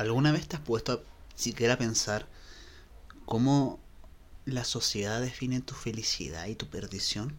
[0.00, 1.00] ¿Alguna vez te has puesto a
[1.34, 2.26] siquiera pensar
[3.26, 3.78] cómo
[4.46, 7.36] la sociedad define tu felicidad y tu perdición?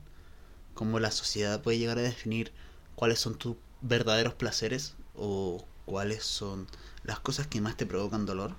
[0.75, 2.51] ¿Cómo la sociedad puede llegar a definir
[2.93, 6.67] cuáles son tus verdaderos placeres o cuáles son
[7.03, 8.55] las cosas que más te provocan dolor?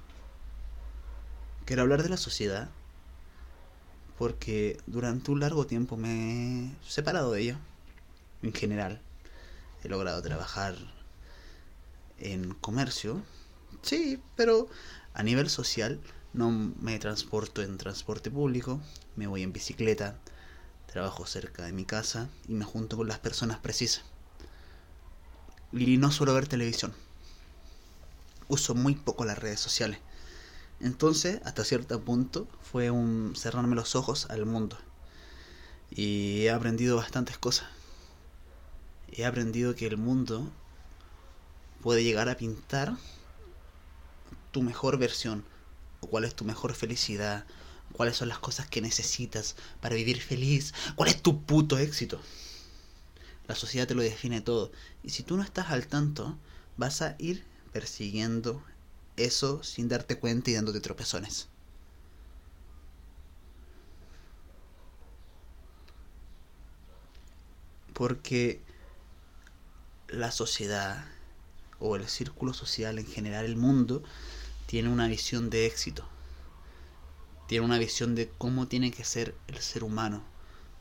[1.65, 2.71] Quiero hablar de la sociedad
[4.19, 7.61] porque durante un largo tiempo me he separado de ella.
[8.43, 9.01] En general,
[9.85, 10.75] he logrado trabajar
[12.19, 13.23] en comercio,
[13.83, 14.69] sí, pero
[15.15, 16.01] a nivel social
[16.33, 18.81] no me transporto en transporte público,
[19.17, 20.19] me voy en bicicleta,
[20.87, 24.05] trabajo cerca de mi casa y me junto con las personas precisas.
[25.73, 26.93] Y no suelo ver televisión.
[28.49, 29.99] Uso muy poco las redes sociales.
[30.81, 34.77] Entonces, hasta cierto punto, fue un cerrarme los ojos al mundo.
[35.91, 37.69] Y he aprendido bastantes cosas.
[39.13, 40.51] He aprendido que el mundo
[41.83, 42.97] puede llegar a pintar
[44.53, 45.45] tu mejor versión,
[46.01, 47.47] o cuál es tu mejor felicidad,
[47.93, 52.21] cuáles son las cosas que necesitas para vivir feliz, cuál es tu puto éxito.
[53.49, 54.73] La sociedad te lo define todo.
[55.03, 56.39] Y si tú no estás al tanto,
[56.77, 58.63] vas a ir persiguiendo
[59.17, 61.49] eso sin darte cuenta y dándote tropezones.
[67.93, 68.61] Porque
[70.09, 71.05] la sociedad
[71.79, 74.03] o el círculo social en general, el mundo,
[74.73, 76.03] tiene una visión de éxito.
[77.47, 80.25] Tiene una visión de cómo tiene que ser el ser humano,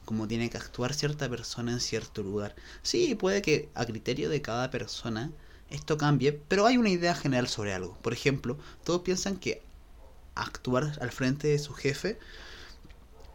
[0.06, 2.56] cómo tiene que actuar cierta persona en cierto lugar.
[2.83, 5.30] Sí, puede que a criterio de cada persona
[5.70, 7.98] esto cambie, pero hay una idea general sobre algo.
[8.02, 9.61] Por ejemplo, todos piensan que
[10.36, 12.17] actuar al frente de su jefe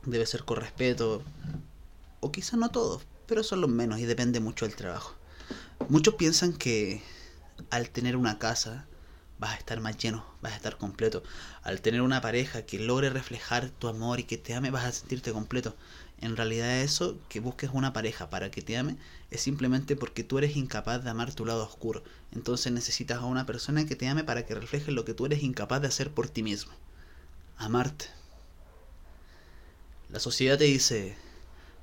[0.06, 1.22] debe ser con respeto,
[2.20, 5.16] o quizá no todos, pero son los menos y depende mucho del trabajo.
[5.91, 7.02] Muchos piensan que
[7.68, 8.86] al tener una casa
[9.38, 11.22] vas a estar más lleno, vas a estar completo.
[11.62, 14.92] Al tener una pareja que logre reflejar tu amor y que te ame, vas a
[14.92, 15.76] sentirte completo.
[16.18, 18.96] En realidad eso, que busques una pareja para que te ame,
[19.30, 22.02] es simplemente porque tú eres incapaz de amar tu lado oscuro.
[22.32, 25.42] Entonces necesitas a una persona que te ame para que refleje lo que tú eres
[25.42, 26.72] incapaz de hacer por ti mismo.
[27.58, 28.06] Amarte.
[30.08, 31.16] La sociedad te dice,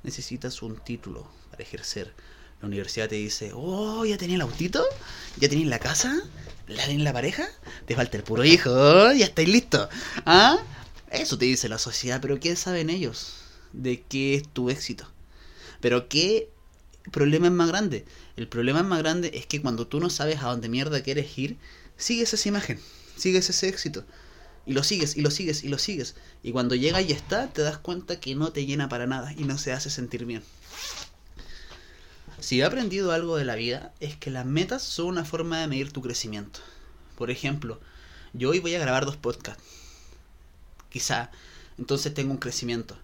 [0.01, 2.13] necesitas un título para ejercer.
[2.61, 4.83] La universidad te dice, oh, ya tenés el autito,
[5.37, 6.23] ya tenés la casa,
[6.67, 7.47] la la pareja,
[7.85, 9.89] te falta el puro hijo, ya estáis listos.
[10.25, 10.57] ¿Ah?
[11.11, 13.43] Eso te dice la sociedad, pero ¿qué saben ellos?
[13.73, 15.05] de qué es tu éxito.
[15.81, 16.49] Pero ¿qué
[17.11, 18.05] problema es más grande?
[18.37, 21.57] El problema más grande es que cuando tú no sabes a dónde mierda quieres ir,
[21.97, 22.79] sigues esa imagen,
[23.17, 24.05] sigues ese éxito.
[24.65, 26.15] Y lo sigues, y lo sigues, y lo sigues.
[26.41, 29.43] Y cuando llega y está, te das cuenta que no te llena para nada y
[29.43, 30.41] no se hace sentir bien.
[32.43, 35.67] Si he aprendido algo de la vida, es que las metas son una forma de
[35.67, 36.59] medir tu crecimiento.
[37.17, 37.79] Por ejemplo,
[38.33, 39.63] yo hoy voy a grabar dos podcasts.
[40.89, 41.31] Quizá,
[41.77, 42.97] entonces tengo un crecimiento.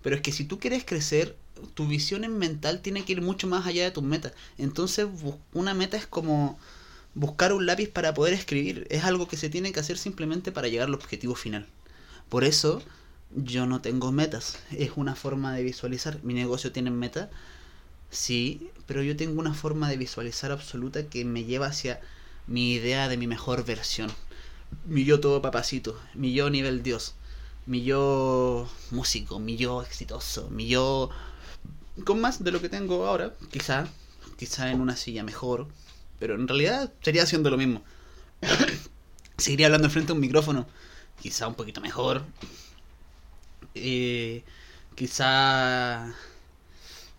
[0.00, 1.36] Pero es que si tú quieres crecer,
[1.74, 4.32] tu visión en mental tiene que ir mucho más allá de tus metas.
[4.56, 5.06] Entonces,
[5.52, 6.58] una meta es como
[7.14, 8.86] buscar un lápiz para poder escribir.
[8.88, 11.66] Es algo que se tiene que hacer simplemente para llegar al objetivo final.
[12.30, 12.82] Por eso,
[13.36, 14.58] yo no tengo metas.
[14.70, 16.18] Es una forma de visualizar.
[16.22, 17.28] Mi negocio tiene metas.
[18.10, 22.00] Sí, pero yo tengo una forma de visualizar absoluta que me lleva hacia
[22.46, 24.10] mi idea de mi mejor versión.
[24.86, 25.98] Mi yo todo papacito.
[26.14, 27.14] Mi yo nivel Dios
[27.70, 31.10] mi yo músico, mi yo exitoso, mi yo
[32.04, 33.86] con más de lo que tengo ahora, quizá,
[34.36, 35.68] quizá en una silla mejor,
[36.18, 37.82] pero en realidad sería haciendo lo mismo.
[39.36, 40.66] Seguiría hablando frente a un micrófono,
[41.20, 42.24] quizá un poquito mejor.
[43.74, 44.42] Eh,
[44.96, 46.12] quizá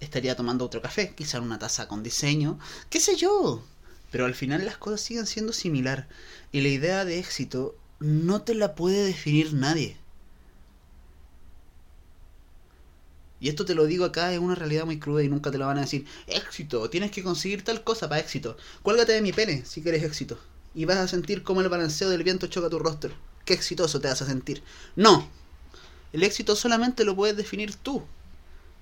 [0.01, 3.63] estaría tomando otro café, quizá una taza con diseño, qué sé yo.
[4.11, 6.09] Pero al final las cosas siguen siendo similar
[6.51, 9.97] y la idea de éxito no te la puede definir nadie.
[13.39, 15.65] Y esto te lo digo acá, es una realidad muy cruda y nunca te lo
[15.65, 16.05] van a decir.
[16.27, 18.57] Éxito, tienes que conseguir tal cosa para éxito.
[18.83, 20.37] Cuélgate de mi pene si quieres éxito.
[20.75, 23.11] Y vas a sentir cómo el balanceo del viento choca tu rostro.
[23.45, 24.61] Qué exitoso te vas a sentir.
[24.95, 25.27] No.
[26.13, 28.03] El éxito solamente lo puedes definir tú.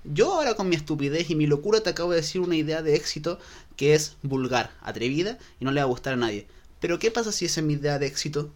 [0.04, 2.94] Yo ahora con mi estupidez y mi locura te acabo de decir una idea de
[2.94, 3.38] éxito
[3.76, 6.46] que es vulgar, atrevida y no le va a gustar a nadie.
[6.80, 8.50] Pero ¿qué pasa si esa es mi idea de éxito?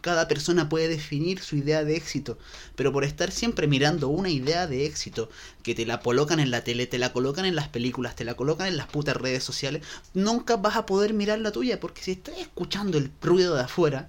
[0.00, 2.38] Cada persona puede definir su idea de éxito,
[2.74, 5.28] pero por estar siempre mirando una idea de éxito
[5.62, 8.34] que te la colocan en la tele, te la colocan en las películas, te la
[8.34, 9.82] colocan en las putas redes sociales,
[10.14, 14.08] nunca vas a poder mirar la tuya, porque si estás escuchando el ruido de afuera,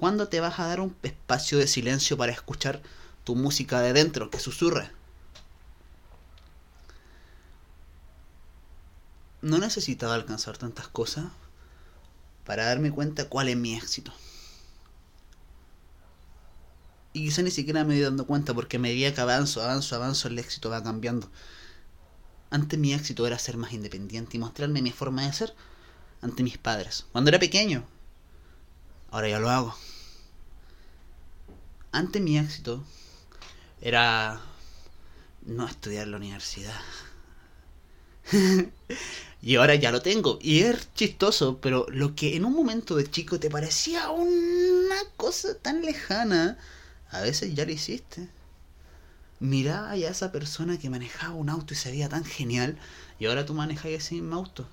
[0.00, 2.82] ¿cuándo te vas a dar un espacio de silencio para escuchar
[3.22, 4.90] tu música de dentro que susurra?
[9.42, 11.26] No necesitaba alcanzar tantas cosas
[12.44, 14.12] para darme cuenta cuál es mi éxito.
[17.12, 20.28] Y quizá ni siquiera me voy dando cuenta porque a medida que avanzo, avanzo, avanzo,
[20.28, 21.30] el éxito va cambiando.
[22.50, 25.54] Antes mi éxito era ser más independiente y mostrarme mi forma de ser
[26.22, 27.06] ante mis padres.
[27.12, 27.84] Cuando era pequeño.
[29.10, 29.74] Ahora ya lo hago.
[31.90, 32.82] Antes mi éxito
[33.80, 34.40] era
[35.44, 36.80] no estudiar la universidad.
[39.42, 40.38] y ahora ya lo tengo.
[40.40, 45.58] Y es chistoso, pero lo que en un momento de chico te parecía una cosa
[45.58, 46.56] tan lejana,
[47.10, 48.28] a veces ya lo hiciste.
[49.40, 52.78] Miraba a esa persona que manejaba un auto y se veía tan genial,
[53.18, 54.68] y ahora tú manejas ese mismo auto,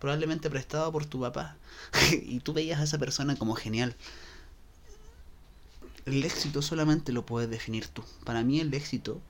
[0.00, 1.56] probablemente prestado por tu papá,
[2.10, 3.94] y tú veías a esa persona como genial.
[6.06, 8.02] El éxito solamente lo puedes definir tú.
[8.24, 9.20] Para mí el éxito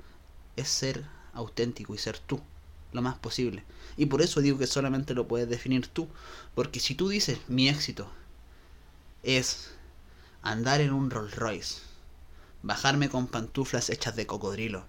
[0.56, 1.04] es ser
[1.34, 2.40] auténtico y ser tú
[2.92, 3.64] lo más posible.
[3.96, 6.08] Y por eso digo que solamente lo puedes definir tú.
[6.54, 8.10] Porque si tú dices mi éxito
[9.22, 9.70] es
[10.42, 11.80] andar en un Rolls Royce,
[12.62, 14.84] bajarme con pantuflas hechas de cocodrilo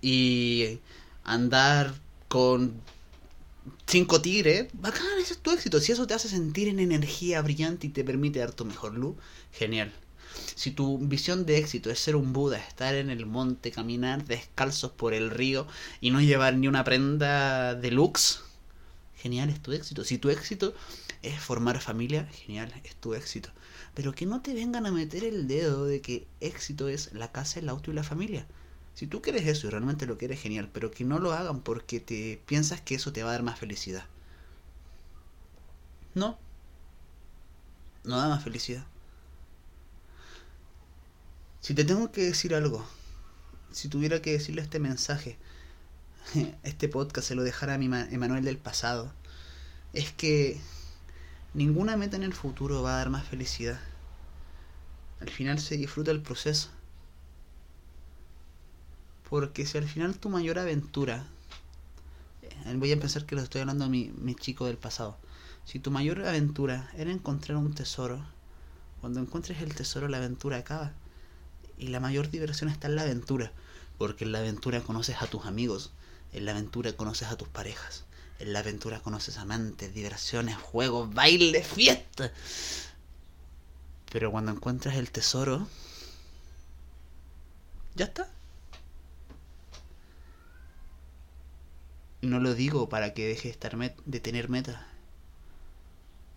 [0.00, 0.80] y
[1.24, 1.94] andar
[2.28, 2.80] con
[3.86, 5.80] cinco tigres, bacán, ese es tu éxito.
[5.80, 9.16] Si eso te hace sentir en energía brillante y te permite dar tu mejor luz,
[9.52, 9.92] genial.
[10.54, 14.92] Si tu visión de éxito es ser un Buda, estar en el monte, caminar descalzos
[14.92, 15.66] por el río
[16.00, 18.42] y no llevar ni una prenda de lux,
[19.16, 20.04] genial es tu éxito.
[20.04, 20.74] Si tu éxito
[21.22, 23.50] es formar familia, genial es tu éxito.
[23.94, 27.60] Pero que no te vengan a meter el dedo de que éxito es la casa,
[27.60, 28.46] el auto y la familia.
[28.94, 32.00] Si tú quieres eso y realmente lo quieres, genial, pero que no lo hagan porque
[32.00, 34.04] te piensas que eso te va a dar más felicidad.
[36.14, 36.36] No.
[38.04, 38.84] No da más felicidad.
[41.60, 42.84] Si te tengo que decir algo,
[43.72, 45.36] si tuviera que decirle este mensaje,
[46.62, 49.12] este podcast se lo dejara a mi Emanuel del pasado,
[49.92, 50.60] es que
[51.54, 53.80] ninguna meta en el futuro va a dar más felicidad.
[55.20, 56.70] Al final se disfruta el proceso.
[59.28, 61.26] Porque si al final tu mayor aventura,
[62.42, 65.18] eh, voy a pensar que lo estoy hablando a mi, mi chico del pasado,
[65.64, 68.24] si tu mayor aventura era encontrar un tesoro,
[69.00, 70.92] cuando encuentres el tesoro la aventura acaba.
[71.78, 73.52] Y la mayor diversión está en la aventura,
[73.98, 75.92] porque en la aventura conoces a tus amigos,
[76.32, 78.04] en la aventura conoces a tus parejas,
[78.38, 82.32] en la aventura conoces amantes, diversiones, juegos, bailes, fiesta.
[84.10, 85.66] Pero cuando encuentras el tesoro,
[87.94, 88.28] ya está.
[92.22, 94.86] No lo digo para que deje de, estar de tener meta.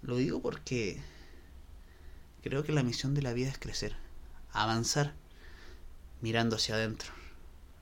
[0.01, 1.01] Lo digo porque
[2.43, 3.95] creo que la misión de la vida es crecer,
[4.51, 5.13] avanzar
[6.21, 7.11] mirando hacia adentro,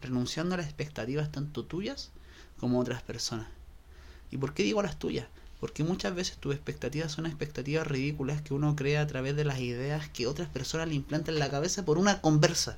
[0.02, 2.12] renunciando a las expectativas tanto tuyas
[2.60, 3.48] como otras personas.
[4.32, 5.28] ¿Y por qué digo las tuyas?
[5.60, 9.60] Porque muchas veces tus expectativas son expectativas ridículas que uno crea a través de las
[9.60, 12.78] ideas que otras personas le implantan en la cabeza por una conversa.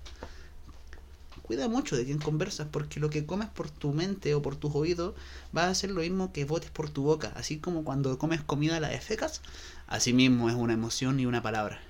[1.44, 4.74] Cuida mucho de quién conversas, porque lo que comes por tu mente o por tus
[4.74, 5.16] oídos
[5.56, 7.34] va a ser lo mismo que votes por tu boca.
[7.36, 9.42] Así como cuando comes comida la de fecas,
[9.86, 11.82] así mismo es una emoción y una palabra.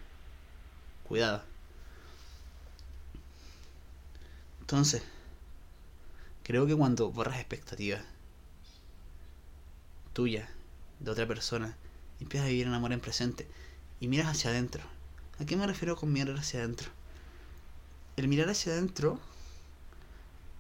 [1.08, 1.50] Cuidado.
[4.72, 5.02] Entonces,
[6.44, 8.04] creo que cuando borras expectativas
[10.14, 10.50] tuya,
[11.02, 11.76] de otra persona,
[12.22, 13.50] empiezas a vivir en amor en presente
[14.00, 14.82] y miras hacia adentro.
[15.42, 16.90] ¿A qué me refiero con mirar hacia adentro?
[18.16, 19.20] El mirar hacia adentro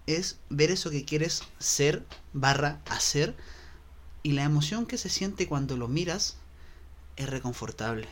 [0.07, 3.33] es ver eso que quieres ser barra hacer
[4.23, 6.35] y la emoción que se siente cuando lo miras
[7.15, 8.09] es reconfortable,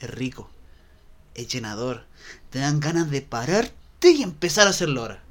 [0.00, 0.50] es rico,
[1.36, 2.06] es llenador,
[2.50, 3.70] te dan ganas de parar
[4.02, 5.22] y empezar a hacerlo ahora.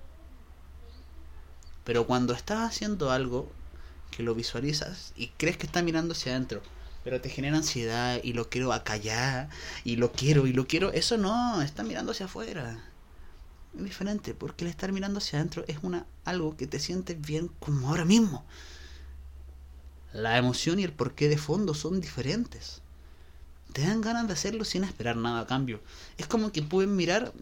[1.83, 3.51] Pero cuando estás haciendo algo
[4.11, 6.61] que lo visualizas y crees que está mirando hacia adentro,
[7.03, 9.49] pero te genera ansiedad y lo quiero acallar
[9.83, 12.83] y lo quiero y lo quiero, eso no, está mirando hacia afuera.
[13.77, 17.49] Es diferente, porque el estar mirando hacia adentro es una algo que te sientes bien
[17.59, 18.45] como ahora mismo.
[20.13, 22.81] La emoción y el porqué de fondo son diferentes
[23.75, 25.81] te dan ganas de hacerlo sin esperar nada a cambio.
[26.17, 27.33] Es como que pueden mirar,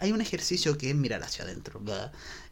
[0.00, 1.82] hay un ejercicio que es mirar hacia adentro,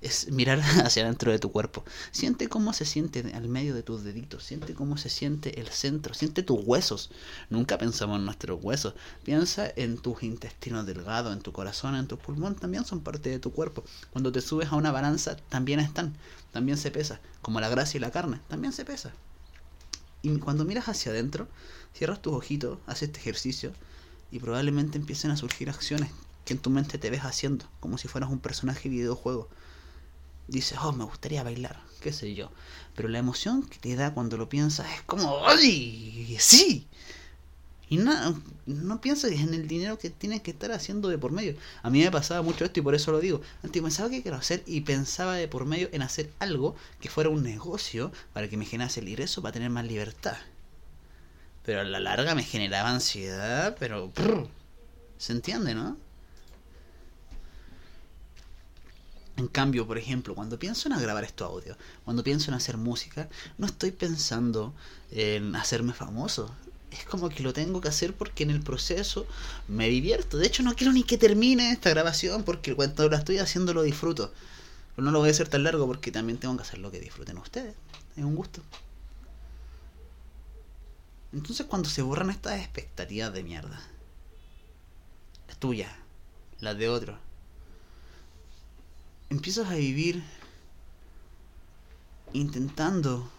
[0.02, 1.86] es mirar hacia adentro de tu cuerpo.
[2.10, 6.12] Siente cómo se siente al medio de tus deditos, siente cómo se siente el centro,
[6.12, 7.10] siente tus huesos.
[7.48, 8.92] Nunca pensamos en nuestros huesos,
[9.24, 13.38] piensa en tus intestinos delgados, en tu corazón, en tu pulmón, también son parte de
[13.38, 13.84] tu cuerpo.
[14.10, 16.14] Cuando te subes a una balanza, también están,
[16.52, 19.14] también se pesa, como la grasa y la carne, también se pesa.
[20.20, 21.48] Y cuando miras hacia adentro,
[21.94, 23.72] cierras tus ojitos, haces este ejercicio
[24.30, 26.10] y probablemente empiecen a surgir acciones
[26.44, 29.48] que en tu mente te ves haciendo, como si fueras un personaje de videojuego.
[30.48, 32.50] dices, oh, me gustaría bailar, qué sé yo.
[32.96, 36.36] Pero la emoción que te da cuando lo piensas es como, ¡ay!
[36.40, 36.86] ¡Sí!
[37.88, 41.54] Y no, no piensas en el dinero que tienes que estar haciendo de por medio.
[41.82, 43.42] A mí me pasaba mucho esto y por eso lo digo.
[43.62, 47.28] Antes pensaba que quiero hacer y pensaba de por medio en hacer algo que fuera
[47.28, 50.38] un negocio para que me generase el ingreso para tener más libertad.
[51.64, 54.12] Pero a la larga me generaba ansiedad, pero...
[55.18, 55.96] ¿Se entiende, no?
[59.36, 63.28] En cambio, por ejemplo, cuando pienso en grabar esto audio, cuando pienso en hacer música,
[63.56, 64.74] no estoy pensando
[65.10, 66.54] en hacerme famoso.
[66.90, 69.26] Es como que lo tengo que hacer porque en el proceso
[69.68, 70.36] me divierto.
[70.36, 73.82] De hecho, no quiero ni que termine esta grabación porque cuando la estoy haciendo lo
[73.82, 74.32] disfruto.
[74.94, 77.00] Pero no lo voy a hacer tan largo porque también tengo que hacer lo que
[77.00, 77.74] disfruten ustedes.
[78.16, 78.60] Es un gusto.
[81.32, 83.80] Entonces cuando se borran estas expectativas de mierda,
[85.48, 85.90] las tuyas,
[86.60, 87.18] las de otro,
[89.30, 90.22] empiezas a vivir
[92.34, 93.30] intentando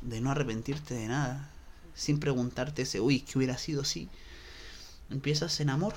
[0.00, 1.50] de no arrepentirte de nada,
[1.94, 4.08] sin preguntarte ese, uy, ¿qué hubiera sido así?
[5.10, 5.94] Empiezas en amor,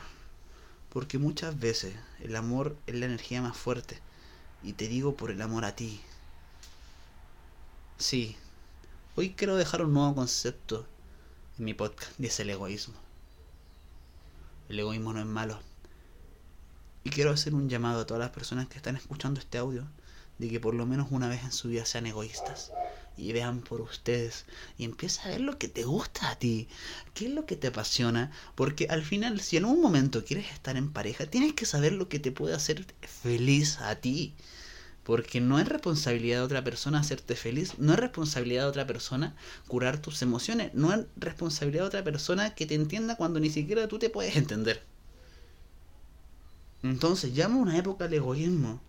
[0.90, 4.00] porque muchas veces el amor es la energía más fuerte,
[4.64, 6.02] y te digo por el amor a ti.
[7.98, 8.36] Sí,
[9.16, 10.86] hoy quiero dejar un nuevo concepto
[11.60, 12.96] en mi podcast, es el egoísmo.
[14.70, 15.60] El egoísmo no es malo.
[17.04, 19.88] Y quiero hacer un llamado a todas las personas que están escuchando este audio
[20.38, 22.72] de que por lo menos una vez en su vida sean egoístas
[23.16, 24.46] y vean por ustedes
[24.78, 26.68] y empieza a ver lo que te gusta a ti,
[27.16, 30.78] qué es lo que te apasiona, porque al final si en un momento quieres estar
[30.78, 34.36] en pareja, tienes que saber lo que te puede hacer feliz a ti.
[35.08, 39.38] Porque no es responsabilidad de otra persona hacerte feliz, no es responsabilidad de otra persona
[39.70, 43.88] curar tus emociones, no es responsabilidad de otra persona que te entienda cuando ni siquiera
[43.88, 44.84] tú te puedes entender.
[46.84, 48.82] Entonces llama una época al egoísmo.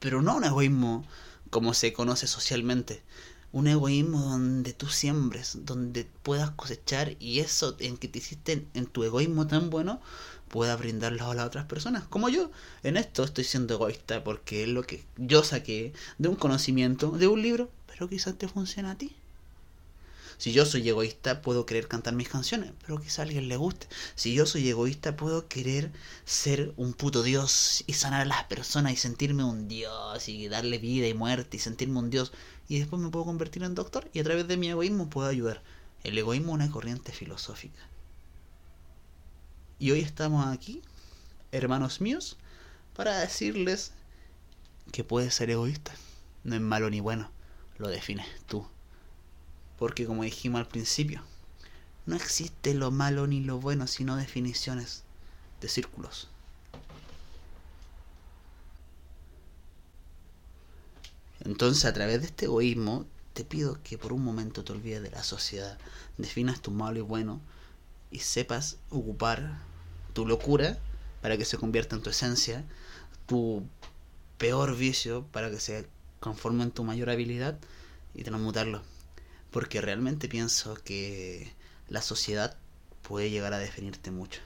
[0.00, 1.06] Pero no un egoísmo
[1.50, 3.04] como se conoce socialmente.
[3.54, 8.86] Un egoísmo donde tú siembres, donde puedas cosechar y eso en que te hiciste en
[8.86, 10.00] tu egoísmo tan bueno
[10.48, 12.04] pueda brindarlo a las otras personas.
[12.04, 12.50] Como yo,
[12.82, 17.28] en esto estoy siendo egoísta porque es lo que yo saqué de un conocimiento, de
[17.28, 19.16] un libro, pero quizás te funcione a ti.
[20.38, 23.86] Si yo soy egoísta, puedo querer cantar mis canciones, pero quizás a alguien le guste.
[24.14, 25.92] Si yo soy egoísta, puedo querer
[26.24, 30.78] ser un puto dios y sanar a las personas y sentirme un dios y darle
[30.78, 32.32] vida y muerte y sentirme un dios.
[32.68, 35.62] Y después me puedo convertir en doctor y a través de mi egoísmo puedo ayudar.
[36.02, 37.80] El egoísmo es una corriente filosófica.
[39.78, 40.82] Y hoy estamos aquí,
[41.52, 42.36] hermanos míos,
[42.94, 43.92] para decirles
[44.92, 45.92] que puedes ser egoísta.
[46.44, 47.30] No es malo ni bueno,
[47.78, 48.66] lo defines tú.
[49.78, 51.22] Porque como dijimos al principio,
[52.06, 55.04] no existe lo malo ni lo bueno, sino definiciones
[55.60, 56.28] de círculos.
[61.44, 65.10] Entonces, a través de este egoísmo, te pido que por un momento te olvides de
[65.10, 65.78] la sociedad,
[66.16, 67.40] definas tu malo y bueno,
[68.10, 69.58] y sepas ocupar
[70.12, 70.78] tu locura
[71.20, 72.64] para que se convierta en tu esencia,
[73.26, 73.64] tu
[74.38, 75.86] peor vicio para que se
[76.20, 77.58] conforme en tu mayor habilidad
[78.14, 78.82] y transmutarlo.
[79.54, 81.52] Porque realmente pienso que
[81.88, 82.56] la sociedad
[83.02, 84.40] puede llegar a definirte mucho.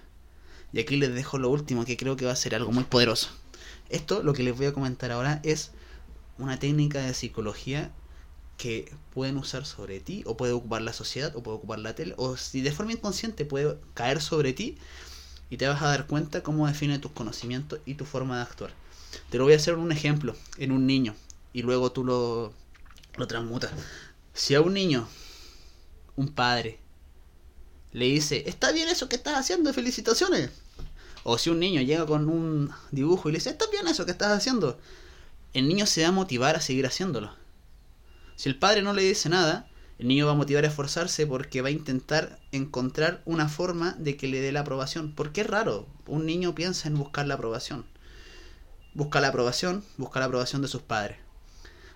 [0.70, 3.30] Y aquí les dejo lo último que creo que va a ser algo muy poderoso.
[3.88, 5.70] Esto, lo que les voy a comentar ahora, es
[6.36, 7.90] una técnica de psicología
[8.58, 12.12] que pueden usar sobre ti, o puede ocupar la sociedad, o puede ocupar la tele,
[12.18, 14.76] o si de forma inconsciente puede caer sobre ti,
[15.48, 18.72] y te vas a dar cuenta cómo define tus conocimientos y tu forma de actuar.
[19.30, 21.14] Te lo voy a hacer un ejemplo, en un niño,
[21.54, 22.52] y luego tú lo,
[23.16, 23.70] lo transmutas.
[24.38, 25.08] Si a un niño,
[26.14, 26.78] un padre,
[27.90, 30.50] le dice, está bien eso que estás haciendo, felicitaciones.
[31.24, 34.12] O si un niño llega con un dibujo y le dice, está bien eso que
[34.12, 34.78] estás haciendo,
[35.54, 37.34] el niño se va a motivar a seguir haciéndolo.
[38.36, 39.68] Si el padre no le dice nada,
[39.98, 44.16] el niño va a motivar a esforzarse porque va a intentar encontrar una forma de
[44.16, 45.16] que le dé la aprobación.
[45.16, 47.86] Porque es raro, un niño piensa en buscar la aprobación.
[48.94, 51.18] Busca la aprobación, busca la aprobación de sus padres.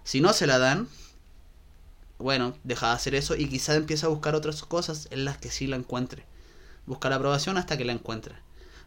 [0.03, 0.89] Si no se la dan,
[2.23, 5.50] bueno, deja de hacer eso y quizás empieza a buscar otras cosas en las que
[5.50, 6.25] sí la encuentre.
[6.87, 8.35] Busca la aprobación hasta que la encuentre.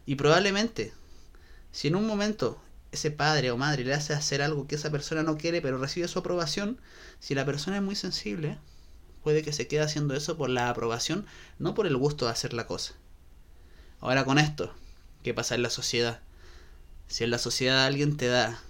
[0.06, 0.92] Y probablemente,
[1.72, 2.60] si en un momento
[2.92, 6.08] ese padre o madre le hace hacer algo que esa persona no quiere, pero recibe
[6.08, 6.80] su aprobación,
[7.20, 8.58] si la persona es muy sensible,
[9.22, 11.26] puede que se quede haciendo eso por la aprobación,
[11.58, 12.94] no por el gusto de hacer la cosa.
[14.00, 14.72] Ahora con esto,
[15.22, 16.20] ¿qué pasa en la sociedad?
[17.08, 18.60] Si en la sociedad alguien te da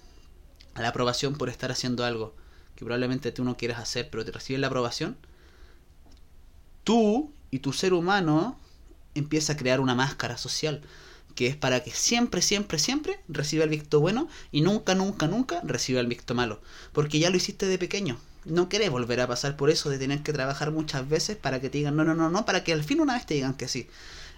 [0.75, 2.35] la aprobación por estar haciendo algo
[2.77, 5.17] que probablemente tú no quieras hacer, pero te recibe la aprobación,
[6.85, 8.57] tú y tu ser humano
[9.15, 10.83] empieza a crear una máscara social.
[11.35, 15.61] que es para que siempre, siempre, siempre reciba el visto bueno y nunca, nunca, nunca
[15.65, 16.63] reciba el visto malo.
[16.93, 18.19] Porque ya lo hiciste de pequeño.
[18.47, 21.69] No querés volver a pasar por eso de tener que trabajar muchas veces para que
[21.69, 23.69] te digan no, no, no, no, para que al fin una vez te digan que
[23.69, 23.89] sí.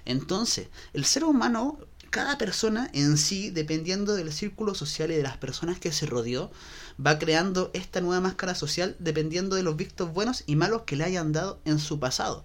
[0.07, 1.79] Entonces, el ser humano,
[2.11, 6.51] cada persona en sí, dependiendo del círculo social y de las personas que se rodeó,
[7.05, 11.05] va creando esta nueva máscara social dependiendo de los vistos buenos y malos que le
[11.05, 12.45] hayan dado en su pasado.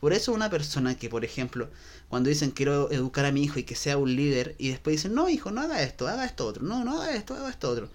[0.00, 1.70] Por eso una persona que, por ejemplo,
[2.08, 5.14] cuando dicen quiero educar a mi hijo y que sea un líder, y después dicen,
[5.14, 7.88] no, hijo, no haga esto, haga esto otro, no, no haga esto, haga esto otro.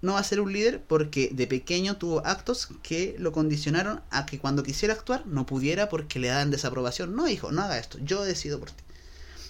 [0.00, 4.26] No va a ser un líder porque de pequeño tuvo actos que lo condicionaron a
[4.26, 7.14] que cuando quisiera actuar no pudiera porque le dan desaprobación.
[7.14, 8.82] No, hijo, no haga esto, yo decido por ti.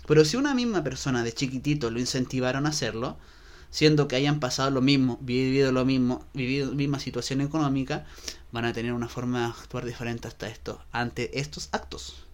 [0.06, 3.16] Pero si una misma persona de chiquitito lo incentivaron a hacerlo,
[3.70, 8.04] siendo que hayan pasado lo mismo, vivido lo mismo, vivido misma situación económica,
[8.52, 12.26] van a tener una forma de actuar diferente hasta esto, ante estos actos.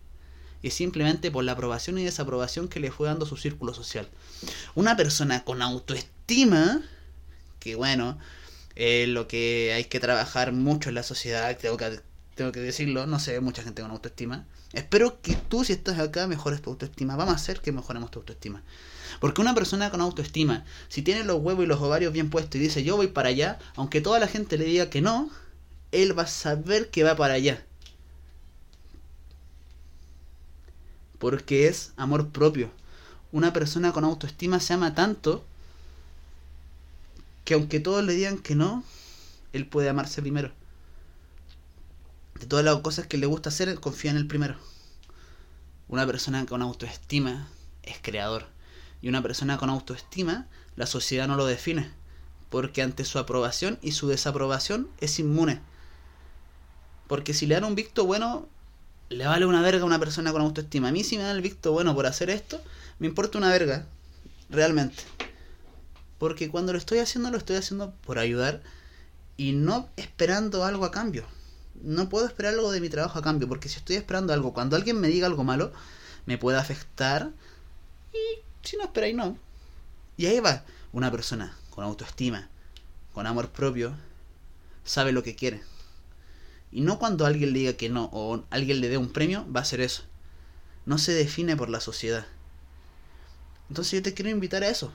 [0.63, 4.09] Y simplemente por la aprobación y desaprobación que le fue dando su círculo social.
[4.75, 6.83] Una persona con autoestima,
[7.61, 8.19] que bueno,
[8.75, 12.01] es lo que hay que trabajar mucho en la sociedad, tengo que,
[12.39, 14.47] tengo que decirlo, no sé, mucha gente con autoestima.
[14.73, 17.17] Espero que tú, si estás acá, mejores tu autoestima.
[17.17, 18.63] Vamos a hacer que mejoremos tu autoestima.
[19.19, 22.59] Porque una persona con autoestima, si tiene los huevos y los ovarios bien puestos y
[22.61, 25.31] dice yo voy para allá, aunque toda la gente le diga que no,
[25.91, 27.67] él va a saber que va para allá.
[31.19, 32.71] Porque es amor propio.
[33.33, 35.45] Una persona con autoestima se ama tanto
[37.45, 38.85] que aunque todos le digan que no,
[39.53, 40.53] él puede amarse primero.
[42.41, 44.57] De todas las cosas que le gusta hacer, confía en el primero.
[45.89, 47.49] Una persona con autoestima
[47.83, 48.47] es creador.
[49.01, 51.91] Y una persona con autoestima, la sociedad no lo define.
[52.49, 55.61] Porque ante su aprobación y su desaprobación es inmune.
[57.09, 58.49] Porque si le dan un visto bueno,
[59.09, 60.89] le vale una verga a una persona con autoestima.
[60.89, 62.63] A mí si me dan el visto bueno por hacer esto,
[62.99, 63.87] me importa una verga.
[64.51, 65.03] Realmente.
[66.19, 68.63] Porque cuando lo estoy haciendo, lo estoy haciendo por ayudar
[69.37, 71.25] y no esperando algo a cambio.
[71.83, 74.77] No puedo esperar algo de mi trabajo a cambio, porque si estoy esperando algo, cuando
[74.77, 75.73] alguien me diga algo malo,
[76.27, 77.31] me puede afectar.
[78.13, 79.39] Y si no esperáis, no.
[80.17, 82.49] Y ahí va una persona con autoestima,
[83.15, 83.95] con amor propio,
[84.85, 85.63] sabe lo que quiere
[86.71, 89.61] y no cuando alguien le diga que no o alguien le dé un premio, va
[89.61, 90.03] a ser eso.
[90.87, 92.27] No se define por la sociedad.
[93.69, 94.93] Entonces yo te quiero invitar a eso.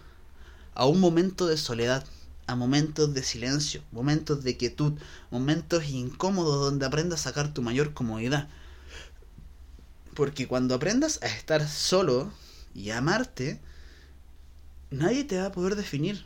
[0.76, 2.06] A un momento de soledad,
[2.48, 4.94] a momentos de silencio, momentos de quietud,
[5.32, 8.48] momentos incómodos donde aprendas a sacar tu mayor comodidad.
[10.16, 12.32] Porque cuando aprendas a estar solo
[12.76, 13.60] y a amarte,
[14.92, 16.26] nadie te va a poder definir.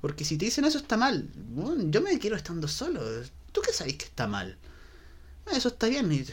[0.00, 1.28] Porque si te dicen eso está mal,
[1.90, 3.00] yo me quiero estando solo.
[3.52, 4.58] ¿Tú qué sabes que está mal?
[5.52, 6.24] Eso está bien, ni,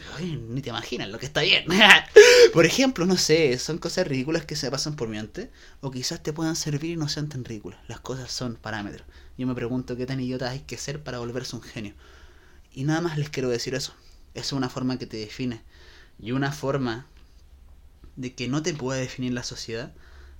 [0.50, 1.66] ni te imaginas lo que está bien.
[2.54, 6.24] por ejemplo, no sé, son cosas ridículas que se pasan por mi mente, o quizás
[6.24, 7.80] te puedan servir y no sean tan ridículas.
[7.88, 9.06] Las cosas son parámetros.
[9.38, 11.94] Yo me pregunto qué tan idiota hay que ser para volverse un genio.
[12.74, 13.94] Y nada más les quiero decir eso.
[14.34, 15.62] Es una forma que te define.
[16.20, 17.06] Y una forma
[18.16, 19.94] de que no te pueda definir la sociedad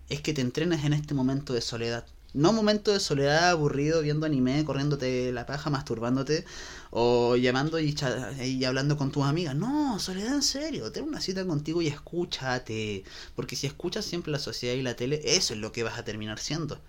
[0.10, 2.06] es que te entrenes en este momento de soledad.
[2.34, 6.46] No momento de soledad aburrido viendo anime, corriéndote la paja, masturbándote
[6.90, 7.96] o llamando y,
[8.44, 9.56] y, hablando con tus amigas.
[9.56, 10.92] No, soledad en serio.
[10.92, 13.04] Ten una cita contigo y escúchate.
[13.36, 16.04] Porque si escuchas siempre la sociedad y la tele, eso es lo que vas a
[16.04, 16.80] terminar siendo.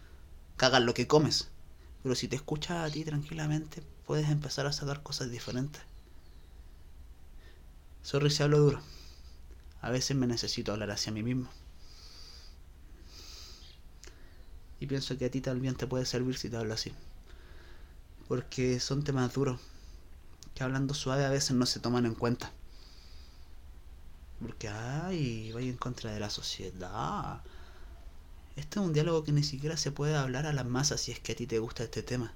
[0.56, 1.48] Cagas lo que comes.
[2.02, 5.82] Pero si te escuchas a ti tranquilamente, puedes empezar a sacar cosas diferentes.
[8.02, 8.80] Sorry hablo duro.
[9.80, 11.50] A veces me necesito hablar hacia mí mismo.
[14.84, 16.92] Y pienso que a ti también te puede servir si te hablo así.
[18.28, 19.58] Porque son temas duros
[20.54, 22.52] que hablando suave a veces no se toman en cuenta.
[24.42, 27.40] Porque, ay, voy en contra de la sociedad.
[28.56, 31.18] Este es un diálogo que ni siquiera se puede hablar a las masas si es
[31.18, 32.34] que a ti te gusta este tema.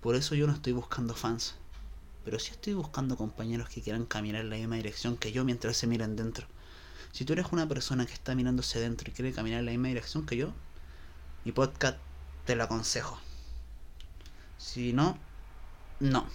[0.00, 1.56] Por eso yo no estoy buscando fans.
[2.24, 5.76] Pero sí estoy buscando compañeros que quieran caminar en la misma dirección que yo mientras
[5.76, 6.46] se miran dentro.
[7.10, 9.88] Si tú eres una persona que está mirándose dentro y quiere caminar en la misma
[9.88, 10.52] dirección que yo,
[11.44, 11.98] mi podcast
[12.44, 13.18] te lo aconsejo.
[14.58, 15.18] Si no,
[15.98, 16.26] no,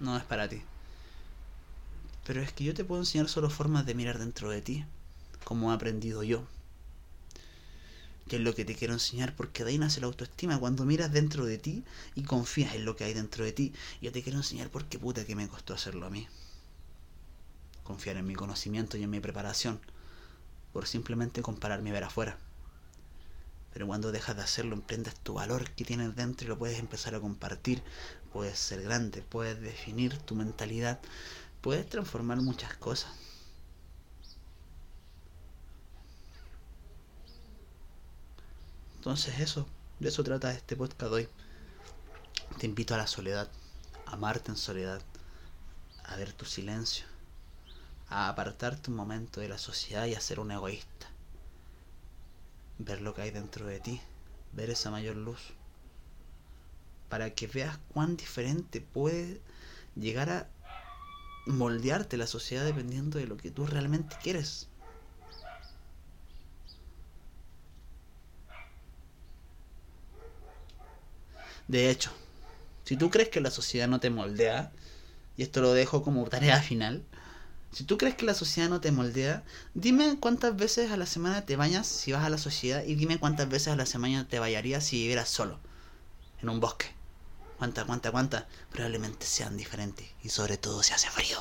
[0.00, 0.62] no es para ti.
[2.26, 4.84] Pero es que yo te puedo enseñar solo formas de mirar dentro de ti,
[5.44, 6.44] como he aprendido yo.
[8.28, 10.58] Que es lo que te quiero enseñar, porque de ahí nace la autoestima.
[10.58, 11.84] Cuando miras dentro de ti
[12.16, 15.24] y confías en lo que hay dentro de ti, yo te quiero enseñar porque puta
[15.24, 16.26] que me costó hacerlo a mí.
[17.84, 19.80] Confiar en mi conocimiento y en mi preparación,
[20.72, 22.36] por simplemente compararme y ver afuera.
[23.72, 27.14] Pero cuando dejas de hacerlo, emprendes tu valor que tienes dentro y lo puedes empezar
[27.14, 27.82] a compartir.
[28.32, 31.00] Puedes ser grande, puedes definir tu mentalidad,
[31.60, 33.12] puedes transformar muchas cosas.
[39.00, 39.66] Entonces eso,
[39.98, 41.28] de eso trata este podcast hoy.
[42.58, 43.48] Te invito a la soledad,
[44.04, 45.00] a amarte en soledad,
[46.04, 47.06] a ver tu silencio,
[48.10, 50.99] a apartarte un momento de la sociedad y a ser un egoísta.
[52.82, 54.00] Ver lo que hay dentro de ti,
[54.52, 55.52] ver esa mayor luz,
[57.10, 59.42] para que veas cuán diferente puede
[59.96, 60.48] llegar a
[61.44, 64.66] moldearte la sociedad dependiendo de lo que tú realmente quieres.
[71.68, 72.10] De hecho,
[72.84, 74.72] si tú crees que la sociedad no te moldea,
[75.36, 77.04] y esto lo dejo como tarea final,
[77.72, 81.46] si tú crees que la sociedad no te moldea, dime cuántas veces a la semana
[81.46, 84.40] te bañas si vas a la sociedad y dime cuántas veces a la semana te
[84.40, 85.58] bañarías si vivieras solo,
[86.42, 86.86] en un bosque.
[87.58, 91.38] Cuántas, cuántas, cuántas, probablemente sean diferentes y sobre todo si hace frío.